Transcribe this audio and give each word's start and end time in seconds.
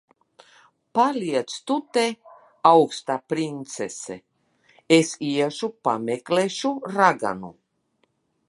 Paliec 0.99 1.57
tu 1.71 1.75
te, 1.97 2.05
augstā 2.71 3.19
princese. 3.33 4.19
Es 4.99 5.15
iešu 5.29 5.73
pameklēšu 5.91 6.77
raganu. 6.99 7.57